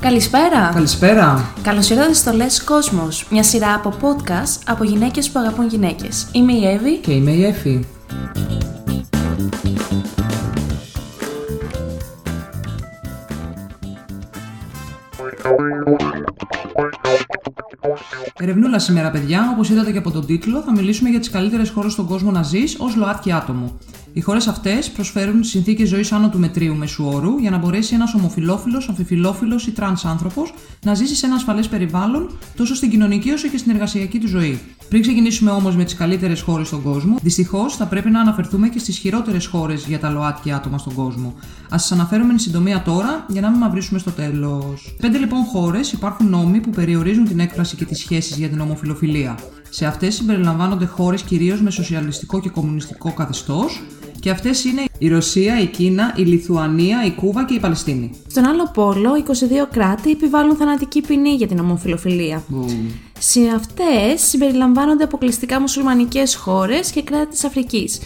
[0.00, 0.70] Καλησπέρα!
[0.74, 1.52] Καλησπέρα!
[1.62, 6.28] Καλώς ήρθατε στο Λες Κόσμος, μια σειρά από podcast από γυναίκες που αγαπούν γυναίκες.
[6.32, 6.96] Είμαι η Εύη.
[6.96, 7.84] Και είμαι η Εφη.
[18.38, 19.50] Ερευνούλα σήμερα, παιδιά.
[19.52, 22.42] Όπως είδατε και από τον τίτλο, θα μιλήσουμε για τις καλύτερες χώρες στον κόσμο να
[22.42, 23.78] ζεις ως ΛΟΑΤΚΙ άτομο.
[24.12, 28.14] Οι χώρες αυτές προσφέρουν συνθήκες ζωής άνω του μετρίου μέσου όρου για να μπορέσει ένας
[28.14, 33.48] ομοφυλόφιλος, αμφιφυλόφιλος ή τρανς άνθρωπος να ζήσει σε ένα ασφαλές περιβάλλον τόσο στην κοινωνική όσο
[33.48, 34.60] και στην εργασιακή του ζωή.
[34.88, 38.78] Πριν ξεκινήσουμε όμως με τις καλύτερες χώρες στον κόσμο, δυστυχώς θα πρέπει να αναφερθούμε και
[38.78, 41.34] στις χειρότερες χώρες για τα ΛΟΑΤΚΙ άτομα στον κόσμο.
[41.74, 44.94] Α σας αναφέρουμε εν συντομία τώρα για να μην μαυρίσουμε στο τέλος.
[45.00, 49.38] Πέντε λοιπόν χώρες υπάρχουν νόμοι που περιορίζουν την έκφραση και τις σχέσεις για την ομοφιλοφιλία.
[49.70, 53.82] Σε αυτές συμπεριλαμβάνονται χώρες κυρίως με σοσιαλιστικό και κομμουνιστικό καθεστώς,
[54.20, 58.10] και αυτές είναι η Ρωσία, η Κίνα, η Λιθουανία, η Κούβα και η Παλαιστίνη.
[58.26, 62.44] Στον άλλο πόλο, 22 κράτη επιβάλλουν θανατική ποινή για την ομοφιλοφιλία.
[63.18, 68.00] Σε αυτές συμπεριλαμβάνονται αποκλειστικά μουσουλμανικές χώρες και κράτη της Αφρικής.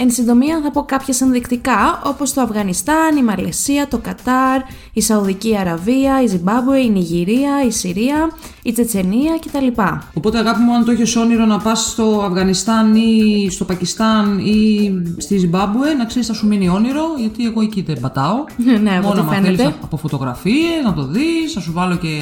[0.00, 4.60] Εν συντομία θα πω κάποια ενδεικτικά όπως το Αφγανιστάν, η Μαλαισία, το Κατάρ,
[4.92, 8.30] η Σαουδική Αραβία, η Ζιμπάμπουε, η Νιγηρία, η Συρία,
[8.62, 9.82] η Τσετσενία κτλ.
[10.14, 14.92] Οπότε αγάπη μου αν το έχεις όνειρο να πας στο Αφγανιστάν ή στο Πακιστάν ή
[15.16, 18.44] στη Ζιμπάμπουε να ξέρεις θα σου μείνει όνειρο γιατί εγώ εκεί δεν πατάω.
[18.82, 19.56] ναι, Μόνο ό,τι να φαίνεται.
[19.56, 22.18] θέλεις από φωτογραφίες να το δεις, θα σου βάλω και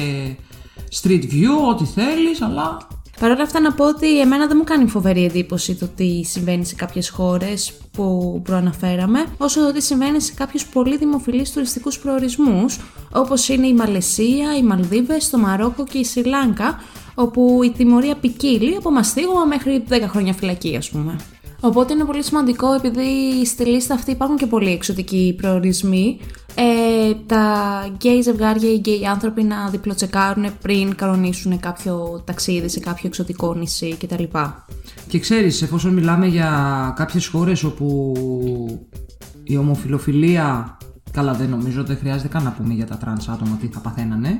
[1.01, 2.77] street view, ό,τι θέλεις, αλλά
[3.19, 6.65] Παρ' όλα αυτά να πω ότι εμένα δεν μου κάνει φοβερή εντύπωση το τι συμβαίνει
[6.65, 12.79] σε κάποιες χώρες που προαναφέραμε, όσο το τι συμβαίνει σε κάποιους πολύ δημοφιλείς τουριστικούς προορισμούς,
[13.13, 16.81] όπως είναι η Μαλαισία, οι Μαλδίβες, το Μαρόκο και η Σρι Λάνκα,
[17.15, 21.15] όπου η τιμωρία ποικίλει από μαστίγωμα μέχρι 10 χρόνια φυλακή ας πούμε.
[21.59, 26.19] Οπότε είναι πολύ σημαντικό επειδή στη λίστα αυτή υπάρχουν και πολλοί εξωτικοί προορισμοί
[26.55, 33.07] ε, τα γκέι ζευγάρια ή γκέι άνθρωποι να διπλοτσεκάρουν πριν κανονίσουν κάποιο ταξίδι σε κάποιο
[33.07, 34.23] εξωτικό νησί κτλ.
[35.07, 38.13] Και ξέρεις, εφόσον μιλάμε για κάποιες χώρες όπου
[39.43, 40.77] η ομοφυλοφιλία,
[41.11, 44.39] καλά δεν νομίζω, δεν χρειάζεται καν να πούμε για τα τρανς άτομα τι θα παθαίνανε,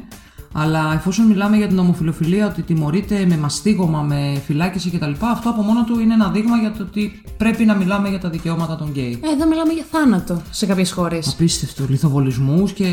[0.53, 5.11] αλλά εφόσον μιλάμε για την ομοφυλοφιλία ότι τιμωρείται με μαστίγωμα, με φυλάκιση κτλ.
[5.19, 8.29] Αυτό από μόνο του είναι ένα δείγμα για το ότι πρέπει να μιλάμε για τα
[8.29, 9.19] δικαιώματα των γκέι.
[9.23, 11.27] Ε, εδώ μιλάμε για θάνατο σε κάποιες χώρες.
[11.27, 12.85] Απίστευτο, λιθοβολισμούς και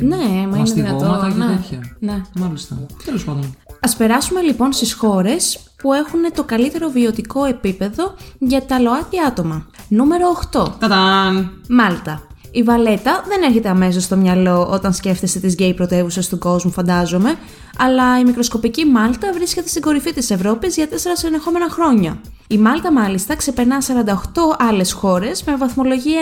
[0.00, 1.56] Ναι, μα είναι μαστιγώματα δυνατό, και ναι.
[1.56, 1.96] τέτοια.
[1.98, 2.20] Ναι.
[2.34, 2.86] Μάλιστα.
[3.04, 3.54] Τέλος πάντων.
[3.80, 9.66] Ας περάσουμε λοιπόν στις χώρες που έχουν το καλύτερο βιωτικό επίπεδο για τα ΛΟΑΤΚΙ άτομα.
[9.88, 10.78] Νούμερο 8.
[10.78, 11.50] Τατάν!
[11.68, 12.22] Μάλτα.
[12.54, 17.34] Η Βαλέτα δεν έρχεται αμέσως στο μυαλό όταν σκέφτεστε τις γκέι πρωτεύουσες του κόσμου, φαντάζομαι,
[17.78, 22.20] αλλά η μικροσκοπική Μάλτα βρίσκεται στην κορυφή της Ευρώπης για τέσσερα συνεχόμενα χρόνια.
[22.46, 26.20] Η Μάλτα, μάλιστα, ξεπερνά 48 άλλες χώρες με βαθμολογία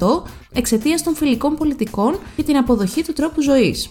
[0.00, 3.90] 90% εξαιτίας των φιλικών πολιτικών και την αποδοχή του τρόπου ζωής.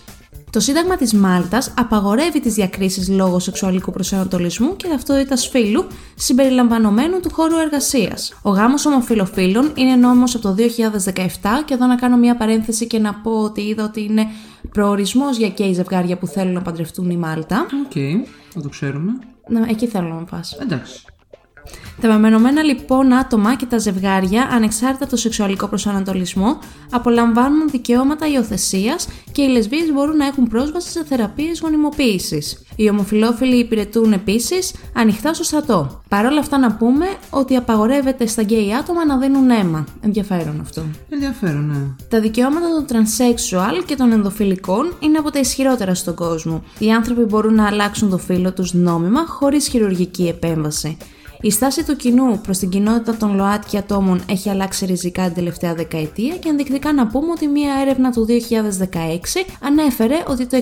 [0.52, 7.30] Το Σύνταγμα της Μάλτας απαγορεύει τις διακρίσεις λόγω σεξουαλικού προσανατολισμού και ταυτότητας φύλου συμπεριλαμβανομένου του
[7.34, 8.34] χώρου εργασίας.
[8.42, 13.00] Ο γάμος ομοφιλοφίλων είναι νόμος από το 2017 και εδώ να κάνω μια παρένθεση και
[13.00, 14.28] να πω ότι είδα ότι είναι
[14.72, 17.66] προορισμός για γκέι ζευγάρια που θέλουν να παντρευτούν η Μάλτα.
[17.86, 19.12] Οκ, θα το ξέρουμε.
[19.48, 20.58] Να, εκεί θέλω να πας.
[20.62, 21.06] Εντάξει.
[22.02, 26.60] Τα μεμονωμένα λοιπόν άτομα και τα ζευγάρια, ανεξάρτητα από το σεξουαλικό προσανατολισμό,
[26.92, 32.66] απολαμβάνουν δικαιώματα υιοθεσίας και οι λεσβίες μπορούν να έχουν πρόσβαση σε θεραπείες γονιμοποίησης.
[32.76, 36.02] Οι ομοφυλόφιλοι υπηρετούν επίσης ανοιχτά στο στρατό.
[36.10, 39.86] Παρ' όλα αυτά να πούμε ότι απαγορεύεται στα γκέι άτομα να δίνουν αίμα.
[40.02, 40.84] Ενδιαφέρον αυτό.
[41.10, 42.06] Ενδιαφέρον, ναι.
[42.10, 46.64] Τα δικαιώματα των transsexual και των ιντερφυλικών είναι από τα ισχυρότερα στον κόσμο.
[46.80, 50.98] Οι άνθρωποι μπορούν να αλλάξουν το φύλο τους νόμιμα χωρίς χειρουργική επέμβαση.
[51.42, 55.74] Η στάση του κοινού προς την κοινότητα των ΛΟΑΤΚΙ ατόμων έχει αλλάξει ριζικά την τελευταία
[55.74, 58.34] δεκαετία και ενδεικτικά να πούμε ότι μια έρευνα του 2016
[59.62, 60.62] ανέφερε ότι το 65%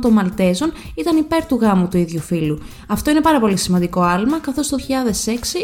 [0.00, 2.58] των Μαλτέζων ήταν υπέρ του γάμου του ίδιου φύλου.
[2.88, 4.90] Αυτό είναι πάρα πολύ σημαντικό άλμα, καθώς το 2006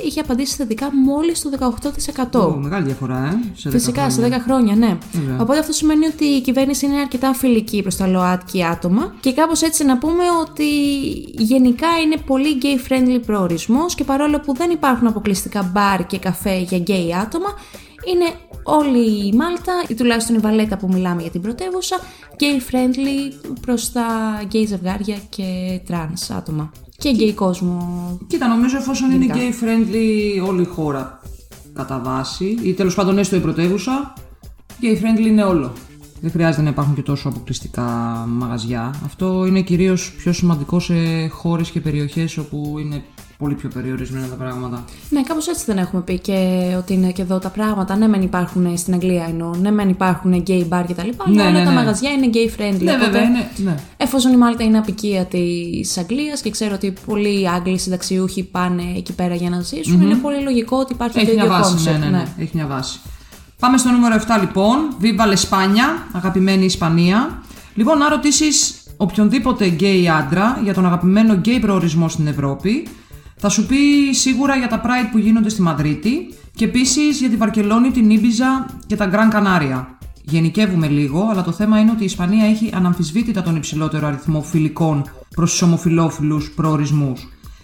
[0.07, 1.51] είχε απαντήσει θετικά μόλις το
[2.33, 2.41] 18%.
[2.41, 3.59] Ω, μεγάλη διαφορά, ε.
[3.59, 4.41] Σε 10 Φυσικά, σε 10 χρόνια.
[4.45, 4.99] χρόνια, ναι.
[5.13, 5.39] Βέβαια.
[5.41, 9.63] Οπότε αυτό σημαίνει ότι η κυβέρνηση είναι αρκετά φιλική προς τα ΛΟΑΤΚΙ άτομα και κάπως
[9.63, 10.65] έτσι να πούμε ότι
[11.39, 16.57] γενικά είναι πολύ gay friendly προορισμός και παρόλο που δεν υπάρχουν αποκλειστικά μπαρ και καφέ
[16.59, 17.51] για γκέι άτομα,
[18.11, 18.29] είναι
[18.63, 21.97] όλη η Μάλτα, ή τουλάχιστον η Βαλέτα που μιλάμε για την πρωτεύουσα,
[22.41, 24.07] gay friendly προς τα
[24.45, 26.73] γκέι ζευγάρια και trans άτομα.
[26.97, 27.79] Και γκέι κόσμο.
[28.27, 29.39] Κοίτα, νομίζω εφόσον είναι Γενικά.
[29.39, 31.21] gay friendly όλη η χώρα
[31.73, 34.13] κατά βάση, ή τέλος πάντων έστω η πρωτεύουσα,
[34.83, 35.73] gay friendly είναι όλο.
[36.21, 37.83] Δεν χρειάζεται να υπάρχουν και τόσο αποκλειστικά
[38.29, 38.95] μαγαζιά.
[39.05, 40.95] Αυτό είναι κυρίως πιο σημαντικό σε
[41.29, 43.03] χώρες και περιοχές όπου είναι
[43.43, 44.85] πολύ πιο περιορισμένα τα πράγματα.
[45.11, 46.39] Ναι, κάπως έτσι δεν έχουμε πει και
[46.79, 47.97] ότι είναι και εδώ τα πράγματα.
[47.97, 49.51] Ναι, μεν υπάρχουν στην Αγγλία εννοώ.
[49.55, 51.01] Ναι, μεν υπάρχουν gay bar κτλ.
[51.01, 51.77] Αλλά Ναι, όλα ναι, τα ναι.
[51.77, 52.83] μαγαζιά είναι gay friendly.
[52.83, 53.49] Ναι, οπότε, βέβαια, είναι.
[53.57, 53.75] Ναι.
[53.97, 59.13] Εφόσον η Μάλτα είναι απικία της Αγγλίας και ξέρω ότι πολλοί Άγγλοι συνταξιούχοι πάνε εκεί
[59.13, 61.75] πέρα για να ζησουν είναι πολύ λογικό ότι υπάρχει Έχει το μια ίδιο βάση.
[61.79, 61.99] concept.
[61.99, 62.99] Ναι, ναι, ναι, Έχει μια βάση.
[63.59, 64.77] Πάμε στο νούμερο 7 λοιπόν.
[65.03, 67.43] Viva España, αγαπημένη Ισπανία.
[67.75, 72.87] Λοιπόν, να ρωτήσεις οποιονδήποτε γκέι άντρα για τον αγαπημένο γκέι προορισμό στην Ευρώπη,
[73.45, 77.37] θα σου πει σίγουρα για τα Pride που γίνονται στη Μαδρίτη και επίσης για τη
[77.37, 79.99] Βαρκελόνη, την Ίμπιζα και τα Γκραν Κανάρια.
[80.25, 85.11] Γενικεύουμε λίγο, αλλά το θέμα είναι ότι η Ισπανία έχει αναμφισβήτητα τον υψηλότερο αριθμό φιλικών
[85.35, 87.21] προς τους ομοφυλόφιλους προορισμούς.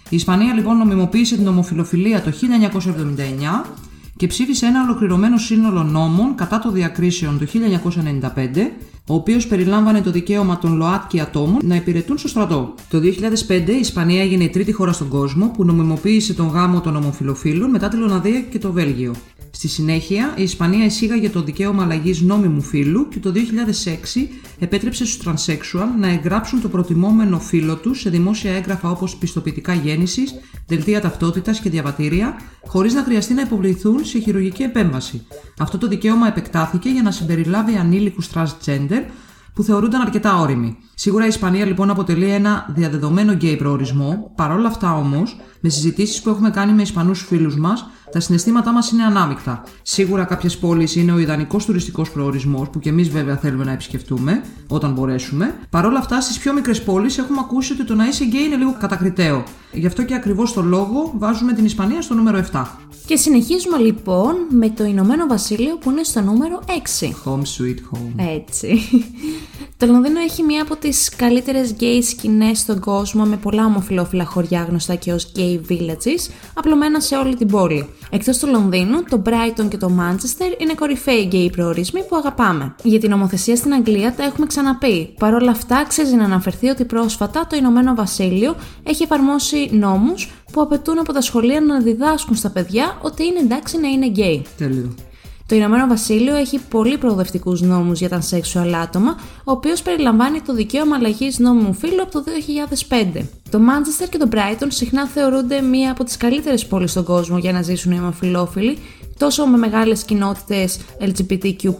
[0.09, 2.33] Η Ισπανία λοιπόν νομιμοποίησε την ομοφυλοφιλία το
[3.65, 3.67] 1979
[4.19, 7.47] και ψήφισε ένα ολοκληρωμένο σύνολο νόμων κατά των διακρίσεων το
[8.25, 8.71] 1995,
[9.07, 12.75] ο οποίος περιλάμβανε το δικαίωμα των ΛΟΑΤΚΙ ατόμων να υπηρετούν στο στρατό.
[12.89, 12.99] Το
[13.49, 17.71] 2005 η Ισπανία έγινε η τρίτη χώρα στον κόσμο που νομιμοποίησε τον γάμο των ομοφιλοφίλων
[17.71, 19.15] μετά τη Λοναδία και το Βέλγιο.
[19.51, 24.29] Στη συνέχεια, η Ισπανία εισήγαγε το δικαίωμα αλλαγής νόμιμου φύλου και το 2006
[24.59, 30.35] επέτρεψε στους τρανσέξουαλ να εγγράψουν το προτιμόμενο φύλο τους σε δημόσια έγγραφα όπως πιστοποιητικά γέννησης,
[30.67, 32.37] δελτία ταυτότητας και διαβατήρια,
[32.67, 35.27] χωρίς να χρειαστεί να υποβληθούν σε χειρουργική επέμβαση.
[35.59, 39.03] Αυτό το δικαίωμα επεκτάθηκε για να συμπεριλάβει ανήλικους transgender
[39.55, 40.77] που θεωρούνταν αρκετά όριμοι.
[40.95, 46.31] Σίγουρα η Ισπανία λοιπόν αποτελεί ένα διαδεδομένο γκέι προορισμό, παρόλα αυτά όμως, με συζητήσεις που
[46.31, 49.63] έχουμε κάνει με Ισπανούς φίλους μας, τα συναισθήματά μας είναι ανάμεικτα.
[49.83, 54.45] Σίγουρα κάποιες πόλεις είναι ο ιδανικός τουριστικός προορισμός, που και εμείς βέβαια θέλουμε να επισκεφτούμε,
[54.69, 55.55] όταν μπορέσουμε.
[55.71, 58.77] Παρόλα αυτά, στις πιο μικρές πόλεις έχουμε ακούσει ότι το να είσαι γκέι είναι λίγο
[58.81, 59.45] κατακριτέο.
[59.73, 62.65] Γι' αυτό και ακριβώς το λόγο βάζουμε την Ισπανία στο νούμερο 7.
[63.07, 67.05] Και συνεχίζουμε λοιπόν με το Ηνωμένο Βασίλειο που είναι στο νούμερο 6.
[67.25, 68.13] Home sweet home.
[68.35, 68.81] Έτσι.
[69.79, 74.67] Το Λονδίνο έχει μία από τις καλύτερες gay σκηνές στον κόσμο με πολλά ομοφυλόφιλα χωριά
[74.69, 77.89] γνωστά και ως gay villages, απλωμένα σε όλη την πόλη.
[78.11, 82.75] Εκτός του Λονδίνου, το Brighton και το Manchester είναι κορυφαίοι gay προορισμοί που αγαπάμε.
[82.83, 85.15] Για την ομοθεσία στην Αγγλία τα έχουμε ξαναπεί.
[85.19, 90.61] Παρ' όλα αυτά, αξίζει να αναφερθεί ότι πρόσφατα το Ηνωμένο Βασίλειο έχει εφαρμόσει νόμους που
[90.61, 94.43] απαιτούν από τα σχολεία να διδάσκουν στα παιδιά ότι είναι εντάξει να είναι gay.
[94.57, 94.95] Τέλειο.
[95.49, 100.55] Το Ηνωμένο Βασίλειο έχει πολύ προοδευτικούς νόμους για τα sexual άτομα, ο οποίος περιλαμβάνει το
[100.55, 102.23] δικαίωμα αλλαγής νόμιμου φύλου από το
[102.89, 103.23] 2005.
[103.51, 107.53] Το Manchester και το Brighton συχνά θεωρούνται μία από τις καλύτερες πόλεις στον κόσμο για
[107.53, 108.79] να ζήσουν οι ομοφυλόφιλοι,
[109.19, 111.75] τόσο με μεγάλες κοινότητες LGBTQ,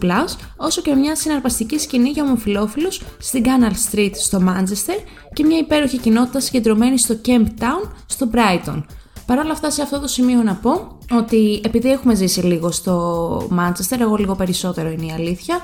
[0.57, 5.97] όσο και μια συναρπαστική σκηνή για ομοφυλόφιλους στην Canal Street στο Manchester και μια υπέροχη
[5.97, 8.83] κοινότητα συγκεντρωμένη στο Kemp Town στο Brighton.
[9.29, 13.37] Παρ' όλα αυτά, σε αυτό το σημείο να πω ότι επειδή έχουμε ζήσει λίγο στο
[13.37, 15.59] Manchester, εγώ λίγο περισσότερο είναι η αλήθεια,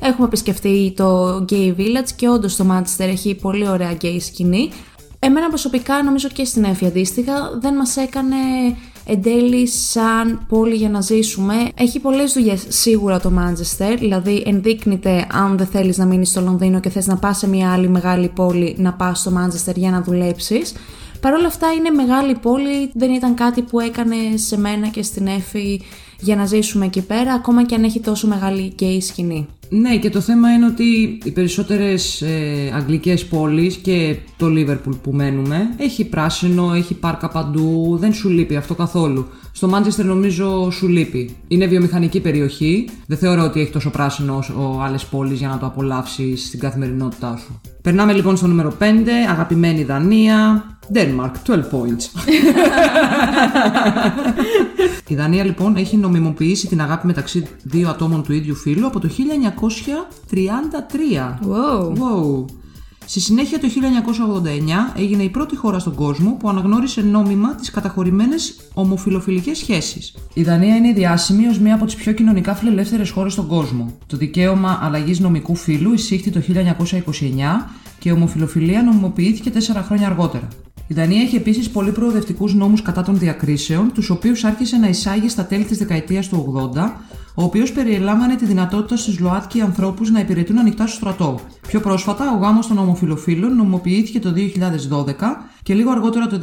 [0.00, 4.70] έχουμε επισκεφτεί το Gay Village και όντως το Manchester έχει πολύ ωραία gay σκηνή.
[5.18, 8.36] Εμένα προσωπικά, νομίζω και στην Έφη αντίστοιχα, δεν μας έκανε
[9.06, 11.54] εν τέλει σαν πόλη για να ζήσουμε.
[11.74, 16.80] Έχει πολλές δουλειές σίγουρα το Manchester, δηλαδή ενδείκνυται αν δεν θέλεις να μείνεις στο Λονδίνο
[16.80, 20.02] και θες να πας σε μια άλλη μεγάλη πόλη να πας στο Manchester για να
[20.02, 20.72] δουλέψεις.
[21.20, 25.26] Παρ' όλα αυτά είναι μεγάλη πόλη, δεν ήταν κάτι που έκανε σε μένα και στην
[25.26, 25.80] Έφη
[26.20, 29.46] για να ζήσουμε εκεί πέρα, ακόμα και αν έχει τόσο μεγάλη γκέι σκηνή.
[29.70, 35.12] Ναι, και το θέμα είναι ότι οι περισσότερες ε, αγγλικές πόλεις και το Λίβερπουλ που
[35.12, 39.26] μένουμε έχει πράσινο, έχει πάρκα παντού, δεν σου λείπει αυτό καθόλου.
[39.58, 41.36] Στο Μάντσεστερ νομίζω σου λείπει.
[41.48, 45.66] Είναι βιομηχανική περιοχή, δεν θεωρώ ότι έχει τόσο πράσινο όσο άλλες πόλεις για να το
[45.66, 47.60] απολαύσεις στην καθημερινότητά σου.
[47.82, 48.84] Περνάμε λοιπόν στο νούμερο 5,
[49.30, 52.04] αγαπημένη Δανία, Denmark, 12 points.
[55.12, 59.08] Η Δανία λοιπόν έχει νομιμοποιήσει την αγάπη μεταξύ δύο ατόμων του ίδιου φύλου από το
[60.32, 60.34] 1933.
[61.48, 61.92] Wow.
[61.92, 62.44] Wow.
[63.10, 63.68] Στη συνέχεια το
[64.94, 70.14] 1989 έγινε η πρώτη χώρα στον κόσμο που αναγνώρισε νόμιμα τις καταχωρημένες ομοφιλοφιλικές σχέσεις.
[70.34, 73.96] Η Δανία είναι διάσημη ως μία από τις πιο κοινωνικά φιλελεύθερες χώρες στον κόσμο.
[74.06, 80.48] Το δικαίωμα αλλαγής νομικού φύλου εισήχθη το 1929 και η ομοφυλοφιλία νομιμοποιήθηκε τέσσερα χρόνια αργότερα.
[80.86, 85.28] Η Δανία έχει επίσης πολύ προοδευτικούς νόμους κατά των διακρίσεων, τους οποίους άρχισε να εισάγει
[85.28, 86.36] στα τέλη της δεκαετίας του
[86.74, 87.00] 80,
[87.40, 91.40] ο οποίος περιελάμβανε τη δυνατότητα στους ΛΟΑΤΚΙ ανθρώπους να υπηρετούν ανοιχτά στο στρατό.
[91.68, 96.38] Πιο πρόσφατα, ο γάμος των ομοφυλοφίλων νομιμοποιήθηκε το 2012 και λίγο αργότερα το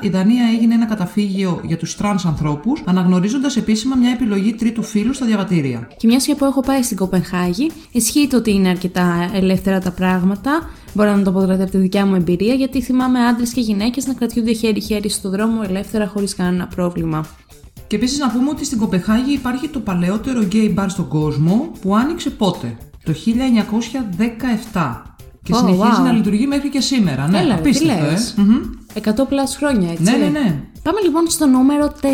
[0.00, 5.12] η Δανία έγινε ένα καταφύγιο για τους τρανς ανθρώπους, αναγνωρίζοντας επίσημα μια επιλογή τρίτου φύλου
[5.14, 5.88] στα διαβατήρια.
[5.96, 9.90] Και μιας και που έχω πάει στην Κοπενχάγη, ισχύει το ότι είναι αρκετά ελεύθερα τα
[9.90, 10.70] πράγματα.
[10.94, 14.06] Μπορώ να το πω δηλαδή από τη δικιά μου εμπειρία, γιατί θυμάμαι άντρες και γυναίκες
[14.06, 17.26] να κρατιούνται χέρι-χέρι στο δρόμο ελεύθερα χωρίς κανένα πρόβλημα.
[17.88, 21.96] Και επίσης να πούμε ότι στην Κοπεχάγη υπάρχει το παλαιότερο gay bar στον κόσμο που
[21.96, 23.12] άνοιξε πότε, το
[24.72, 25.02] 1917.
[25.42, 26.04] Και Oh, συνεχίζει wow.
[26.04, 27.28] να λειτουργεί μέχρι και σήμερα.
[27.28, 28.34] Ναι, Έλα, ρε, τι απίστευτο, λες.
[28.38, 28.42] ε.
[28.42, 28.60] Μμμ.
[29.22, 30.02] 100 πλάς χρόνια, έτσι.
[30.02, 30.60] Ναι, ναι, ναι.
[30.82, 32.06] Πάμε λοιπόν στο νούμερο 4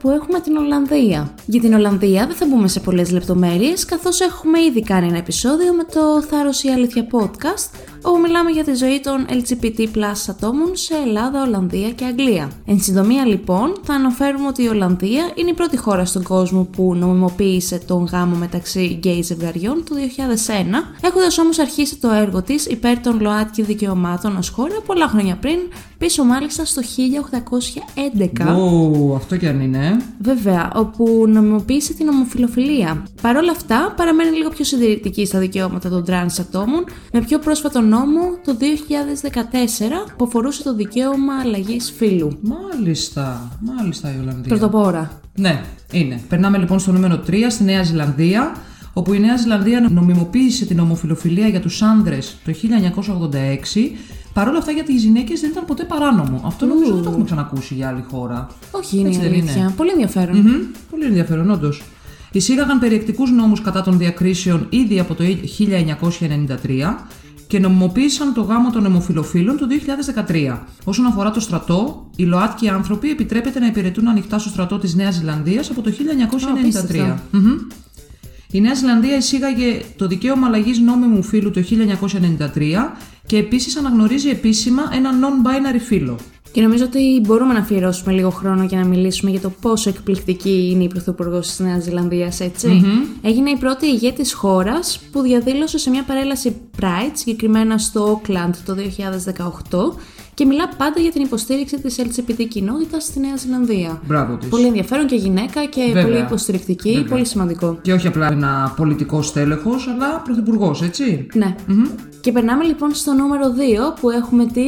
[0.00, 1.34] που έχουμε την Ολλανδία.
[1.46, 5.72] Για την Ολλανδία δεν θα μπούμε σε πολλές λεπτομέρειες καθώς έχουμε ήδη κάνει ένα επεισόδιο
[5.74, 7.70] με το Θάρρος η Αλήθεια podcast
[8.08, 9.86] όπου μιλάμε για τη ζωή των LGBT
[10.28, 12.50] ατόμων σε Ελλάδα, Ολλανδία και Αγγλία.
[12.66, 16.94] Εν συντομία λοιπόν θα αναφέρουμε ότι η Ολλανδία είναι η πρώτη χώρα στον κόσμο που
[16.94, 19.94] νομιμοποίησε τον γάμο μεταξύ γκέι ζευγαριών το
[21.00, 25.36] 2001 έχοντας όμως αρχίσει το έργο της υπέρ των ΛΟΑΤΚΙ δικαιωμάτων ως χώρα πολλά χρόνια
[25.36, 25.58] πριν
[25.98, 26.82] πίσω μάλιστα στο
[28.42, 28.56] 1811.
[28.58, 29.96] Ω, αυτό και αν είναι.
[30.18, 33.02] Βέβαια, όπου νομιμοποίησε την ομοφυλοφιλία.
[33.22, 37.80] Παρ' όλα αυτά, παραμένει λίγο πιο συντηρητική στα δικαιώματα των τρανς ατόμων, με πιο πρόσφατο
[37.80, 37.94] νόμο
[38.44, 38.56] το
[40.06, 42.38] 2014 που αφορούσε το δικαίωμα αλλαγής φύλου.
[42.40, 44.56] Μάλιστα, μάλιστα η Ολλανδία.
[44.56, 45.20] Πρωτοπόρα.
[45.34, 45.62] Ναι,
[45.92, 46.20] είναι.
[46.28, 48.56] Περνάμε λοιπόν στο νούμερο 3, στη Νέα Ζηλανδία,
[48.92, 53.96] όπου η Νέα Ζηλανδία νομιμοποίησε την ομοφυλοφιλία για τους άνδρες το 1986
[54.36, 56.42] Παρ' όλα αυτά για τις γυναίκες δεν ήταν ποτέ παράνομο.
[56.44, 58.46] Αυτό νομίζω δεν το έχουμε ξανακούσει για άλλη χώρα.
[58.70, 59.72] Όχι, είναι η αλήθεια.
[59.76, 60.44] Πολύ ενδιαφέρον.
[60.44, 60.76] Mm-hmm.
[60.90, 61.82] Πολύ ενδιαφέρον, όντως.
[62.32, 66.94] Εισήγαγαν περιεκτικούς νόμους κατά των διακρίσεων ήδη από το 1993
[67.46, 69.66] και νομιμοποίησαν το γάμο των αιμοφιλοφίλων το
[70.28, 70.58] 2013.
[70.84, 75.14] Όσον αφορά το στρατό, οι ΛΟΑΤΚΙ άνθρωποι επιτρέπεται να υπηρετούν ανοιχτά στο στρατό της Νέας
[75.14, 75.90] Ζηλανδίας από το
[76.90, 77.14] 1993.
[77.32, 77.74] mm
[78.50, 81.62] Η Νέα Ζηλανδία εισήγαγε το δικαίωμα αλλαγής νόμιμου φύλου το
[82.54, 86.16] 1993 και επίσης αναγνωρίζει επίσημα ένα non-binary φύλλο.
[86.56, 90.68] Και νομίζω ότι μπορούμε να αφιερώσουμε λίγο χρόνο για να μιλήσουμε για το πόσο εκπληκτική
[90.72, 92.40] είναι η Πρωθυπουργός της Νέας Ζηλανδίας,
[93.22, 98.74] Έγινε η πρώτη ηγέτης χώρας που διαδήλωσε σε μια παρέλαση Pride, συγκεκριμένα στο Auckland το
[98.74, 99.94] 2018,
[100.36, 104.00] και μιλά πάντα για την υποστήριξη της LGBT κοινότητας στη Νέα Ζηλανδία.
[104.06, 104.48] Μπράβο της.
[104.48, 106.02] Πολύ ενδιαφέρον και γυναίκα και Βέβαια.
[106.02, 107.08] πολύ υποστηρικτική, Βέβαια.
[107.08, 107.78] πολύ σημαντικό.
[107.82, 111.26] Και όχι απλά ένα πολιτικό στέλεχος, αλλά πρωθυπουργός, έτσι.
[111.34, 111.54] Ναι.
[112.20, 114.64] Και περνάμε λοιπόν στο νούμερο 2 που έχουμε την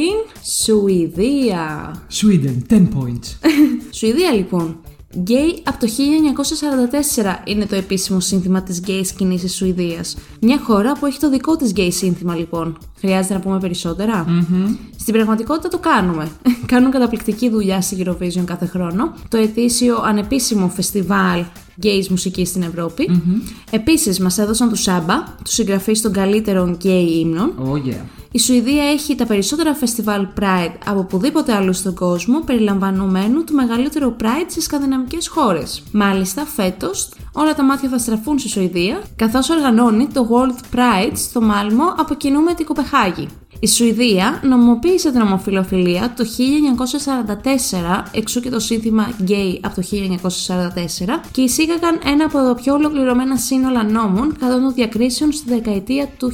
[0.63, 1.95] Σουηδία.
[2.11, 3.37] Sweden, 10 points.
[3.97, 4.79] Σουηδία λοιπόν.
[5.17, 5.87] Γκέι από το
[7.45, 10.17] 1944 είναι το επίσημο σύνθημα της γκέι σκηνής της Σουηδίας.
[10.41, 12.77] Μια χώρα που έχει το δικό της γκέι σύνθημα λοιπόν.
[12.99, 13.73] Χρειάζεται να πούμε
[14.99, 16.27] Στην πραγματικότητα το κάνουμε.
[16.71, 19.13] Κάνουν καταπληκτική δουλειά στη Eurovision κάθε χρόνο.
[19.27, 21.43] Το ετήσιο ανεπίσημο φεστιβάλ
[21.83, 23.09] gays μουσικής στην Ευρώπη.
[23.09, 23.51] Mm-hmm.
[23.71, 27.53] Επίσης μας έδωσαν του Σάμπα, τους συγγραφείς των καλύτερων gay ύμνων.
[27.59, 28.18] Oh, yeah.
[28.31, 34.15] Η Σουηδία έχει τα περισσότερα φεστιβάλ Pride από οπουδήποτε άλλο στον κόσμο, περιλαμβανομένου του μεγαλύτερου
[34.21, 35.83] Pride στις σκανδιναμικές χώρες.
[35.91, 41.41] Μάλιστα, φέτος όλα τα μάτια θα στραφούν στη Σουηδία, καθώς οργανώνει το World Pride στο
[41.41, 43.27] Μάλμο από κοινού με την Κοπεχάγη.
[43.61, 51.21] Η Σουηδία νομοποίησε την ομοφιλοφιλία το 1944, εξού και το σύνθημα gay από το 1944,
[51.31, 56.31] και εισήγαγαν ένα από τα πιο ολοκληρωμένα σύνολα νόμων κατά των διακρίσεων στη δεκαετία του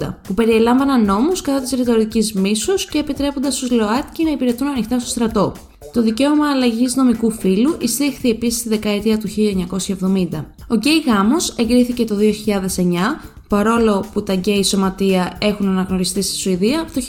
[0.00, 4.98] 1980, που περιελάμβαναν νόμους κατά της ρητορικής μίσους και επιτρέποντας στους ΛΟΑΤΚΙ να υπηρετούν ανοιχτά
[4.98, 5.52] στο στρατό.
[5.92, 10.44] Το δικαίωμα αλλαγής νομικού φύλου εισήχθη επίσης στη δεκαετία του 1970.
[10.68, 16.80] Ο γκέι γάμος εγκρίθηκε το 2009 παρόλο που τα γκέι σωματεία έχουν αναγνωριστεί στη Σουηδία
[16.80, 17.00] από το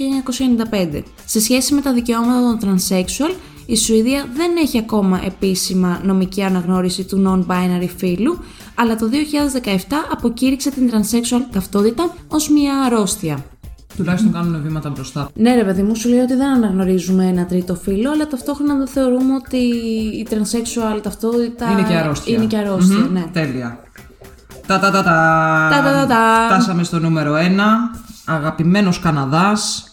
[0.72, 1.02] 1995.
[1.26, 3.36] Σε σχέση με τα δικαιώματα των transsexual,
[3.66, 8.40] η Σουηδία δεν έχει ακόμα επίσημα νομική αναγνώριση του non-binary φύλου,
[8.76, 9.06] αλλά το
[9.66, 9.78] 2017
[10.12, 13.46] αποκήρυξε την transsexual ταυτότητα ως μια αρρώστια.
[13.98, 15.30] Τουλάχιστον κάνουν βήματα μπροστά.
[15.36, 18.88] Ναι, ρε παιδί μου, σου λέει ότι δεν αναγνωρίζουμε ένα τρίτο φύλλο, αλλά ταυτόχρονα δεν
[18.88, 19.58] θεωρούμε ότι
[20.20, 22.36] η transsexual ταυτότητα είναι και αρρώστια.
[22.36, 23.26] Είναι και αρρώστια, ναι.
[23.34, 23.85] Τέλεια.
[24.68, 26.06] Τα τα τα τα.
[26.08, 27.40] τα, Φτάσαμε στο νούμερο 1.
[28.26, 29.90] Αγαπημένος Καναδάς.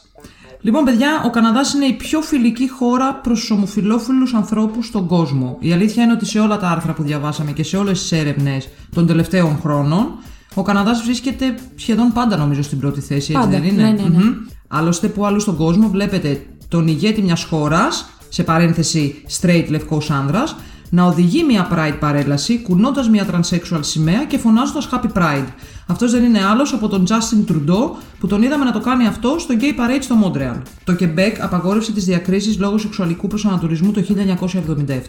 [0.60, 5.56] Λοιπόν, παιδιά, ο Καναδάς είναι η πιο φιλική χώρα προς τους ομοφιλόφιλους ανθρώπους στον κόσμο.
[5.60, 8.68] Η αλήθεια είναι ότι σε όλα τα άρθρα που διαβάσαμε και σε όλες τις έρευνες
[8.94, 10.06] των τελευταίων χρόνων,
[10.54, 14.22] ο Καναδάς βρίσκεται σχεδόν πάντα νομίζω στην πρώτη θέση, έτσι δεν είναι; Ναι, ναι, ναι.
[14.68, 20.56] Άλλωστε, που άλλου στον κόσμο βλέπετε τον ηγέτη μιας χώρας, σε παρένθεση straight λευκός άνδρας,
[20.94, 25.46] να οδηγεί μια Pride παρέλαση κουνώντας μια transsexual σημαία και φωνάζοντας Happy Pride.
[25.86, 29.36] Αυτός δεν είναι άλλος από τον Justin Trudeau που τον είδαμε να το κάνει αυτό
[29.38, 30.62] στο Gay Parade στο Montreal.
[30.84, 34.02] Το Quebec απαγόρευσε τις διακρίσεις λόγω σεξουαλικού προσανατολισμού το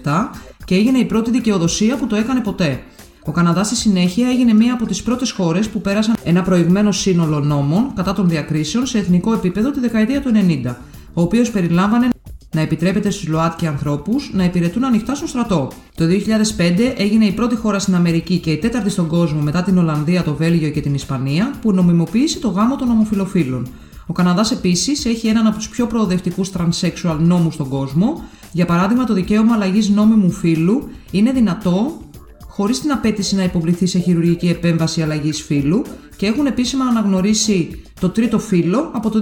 [0.03, 0.29] 1977
[0.65, 2.83] και έγινε η πρώτη δικαιοδοσία που το έκανε ποτέ.
[3.25, 7.39] Ο Καναδάς στη συνέχεια έγινε μία από τις πρώτες χώρες που πέρασαν ένα προηγμένο σύνολο
[7.39, 10.31] νόμων κατά των διακρίσεων σε εθνικό επίπεδο τη δεκαετία του
[10.65, 10.75] 90,
[11.13, 12.07] ο οποίος περιλάμβανε
[12.53, 15.71] να επιτρέπεται στους ΛΟΑΤΚΙ ανθρώπους να υπηρετούν ανοιχτά στο στρατό.
[15.95, 19.77] Το 2005 έγινε η πρώτη χώρα στην Αμερική και η τέταρτη στον κόσμο μετά την
[19.77, 23.67] Ολλανδία, το Βέλγιο και την Ισπανία που νομιμοποίησε το γάμο των ομοφυλοφίλων.
[24.07, 28.23] Ο Καναδάς επίσης έχει έναν από τους πιο προοδευτικούς transsexual νόμους στον κόσμο.
[28.51, 32.01] Για παράδειγμα, το δικαίωμα αλλαγής νόμιμου φύλου είναι δυνατό
[32.55, 35.83] χωρίς την απαίτηση να υποβληθεί σε χειρουργική επέμβαση αλλαγής φύλου
[36.15, 39.21] και έχουν επίσημα αναγνωρίσει το τρίτο φύλο από το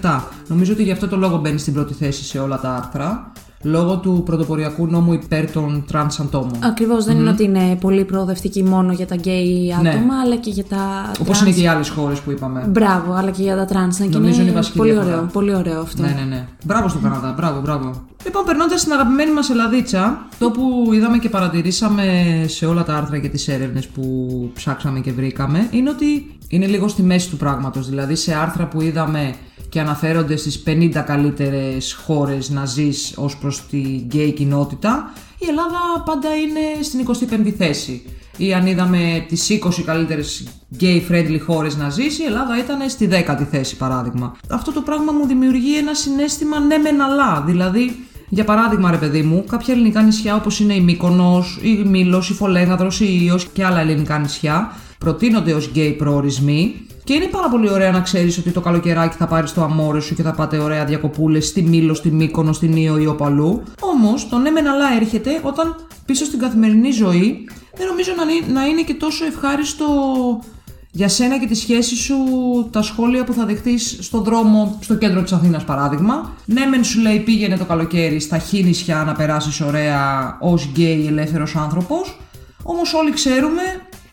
[0.00, 0.20] 2017.
[0.46, 3.96] Νομίζω ότι γι' αυτό το λόγο μπαίνει στην πρώτη θέση σε όλα τα άρθρα λόγω
[3.98, 6.52] του πρωτοποριακού νόμου υπέρ των τρανς ατόμων.
[6.64, 10.14] Ακριβώς, δεν είναι ότι είναι πολύ προοδευτική μόνο για τα γκέι άτομα, Ναι.
[10.24, 11.10] αλλά και για τα.
[11.20, 11.46] Όπως trans.
[11.46, 12.66] είναι και οι άλλες χώρες που είπαμε.
[12.68, 13.98] Μπράβο, αλλά και για τα τρανς.
[13.98, 15.14] Ναι, και Νομίζω είναι η είναι βασική πολύ διαφορά.
[15.14, 16.02] ωραίο, πολύ ωραίο αυτό.
[16.02, 16.46] Ναι, ναι, ναι.
[16.64, 17.90] Μπράβο στον Καναδά, μπράβο, μπράβο.
[18.24, 22.04] Λοιπόν, περνώντας στην αγαπημένη μας Ελλαδίτσα, το που είδαμε και παρατηρήσαμε
[22.46, 24.02] σε όλα τα άρθρα και τις έρευνες που
[24.54, 27.88] ψάξαμε και βρήκαμε, είναι ότι είναι λίγο στη μέση του πράγματος.
[27.88, 29.34] Δηλαδή, σε άρθρα που είδαμε
[29.68, 36.02] και αναφέρονται στις 50 καλύτερες χώρες να ζεις ως προς τη γκέι κοινότητα, η Ελλάδα
[36.04, 38.02] πάντα είναι στην 25η θέση.
[38.36, 40.46] Ή αν είδαμε τις 20 καλύτερες
[40.80, 44.36] gay friendly χώρες να ζεις, η Ελλάδα ήταν στη 10η θέση παράδειγμα.
[44.50, 49.22] Αυτό το πράγμα μου δημιουργεί ένα συνέστημα ναι μεν αλλά, δηλαδή για παράδειγμα, ρε παιδί
[49.22, 53.64] μου, κάποια ελληνικά νησιά όπως είναι η Μύκονος, η Μήλος, η Φολέγαδρος, η Ιος και
[53.64, 58.50] άλλα ελληνικά νησιά προτείνονται ως γκέι προορισμοί και είναι πάρα πολύ ωραία να ξέρεις ότι
[58.50, 62.10] το καλοκαιράκι θα πάρεις το αμόρε σου και θα πάτε ωραία διακοπούλες στη Μήλο, στη
[62.10, 63.62] Μύκονο, στην Ίο ή όπου αλλού.
[63.80, 68.60] Όμως το ναι μεν αλλά έρχεται όταν πίσω στην καθημερινή ζωή δεν νομίζω να είναι-
[68.60, 69.86] να είναι και τόσο ευχάριστο
[70.90, 72.14] για σένα και τη σχέση σου
[72.70, 76.32] τα σχόλια που θα δεχτείς στον δρόμο στο κέντρο της Αθήνας παράδειγμα.
[76.44, 81.56] Ναι μεν σου λέει πήγαινε το καλοκαίρι στα νησιά να περάσεις ωραία ως γκέι ελεύθερος
[81.56, 82.16] άνθρωπος
[82.62, 83.62] όμως όλοι ξέρουμε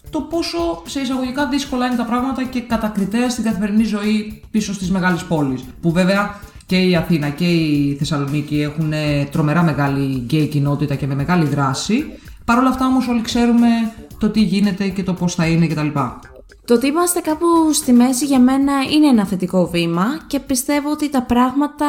[0.10, 4.92] το πόσο σε εισαγωγικά δύσκολα είναι τα πράγματα και κατακριτέα στην καθημερινή ζωή πίσω στις
[4.92, 5.64] μεγάλες πόλεις.
[5.82, 11.08] Που βέβαια και η Αθήνα και η Θεσσαλονίκη έχουν ε, τρομερά μεγάλη γκέι κοινότητα και
[11.08, 12.06] με μεγάλη δράση.
[12.46, 13.68] Παρ' όλα αυτά όμως όλοι ξέρουμε
[14.18, 15.88] το τι γίνεται και το πώς θα είναι κτλ.
[16.66, 21.10] Το ότι είμαστε κάπου στη μέση για μένα είναι ένα θετικό βήμα και πιστεύω ότι
[21.10, 21.88] τα πράγματα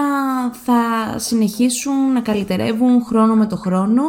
[0.64, 0.78] θα
[1.18, 4.02] συνεχίσουν να καλυτερεύουν χρόνο με το χρόνο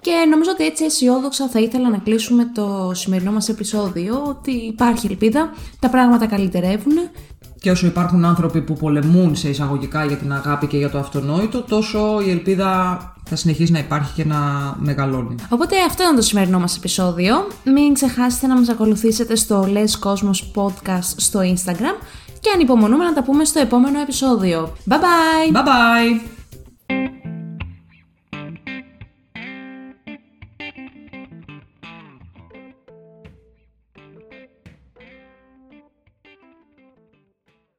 [0.00, 5.06] και νομίζω ότι έτσι αισιόδοξα θα ήθελα να κλείσουμε το σημερινό μας επεισόδιο ότι υπάρχει
[5.06, 6.92] ελπίδα, τα πράγματα καλυτερεύουν
[7.60, 11.62] Και όσο υπάρχουν άνθρωποι που πολεμούν σε εισαγωγικά για την αγάπη και για το αυτονόητο,
[11.62, 14.36] τόσο η ελπίδα θα συνεχίσει να υπάρχει και να
[14.78, 15.34] μεγαλώνει.
[15.48, 17.46] Οπότε αυτό ήταν το σημερινό μας επεισόδιο.
[17.64, 22.04] Μην ξεχάσετε να μας ακολουθήσετε στο Les Cosmos Podcast στο Instagram
[22.40, 24.72] και ανυπομονούμε να τα πούμε στο επόμενο επεισόδιο.
[24.88, 25.56] Bye bye!
[25.56, 26.39] Bye bye!